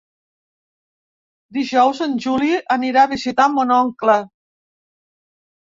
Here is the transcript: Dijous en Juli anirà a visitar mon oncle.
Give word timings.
Dijous 1.59 2.01
en 2.07 2.17
Juli 2.27 2.49
anirà 2.79 3.05
a 3.05 3.13
visitar 3.15 3.49
mon 3.59 3.79
oncle. 3.79 4.21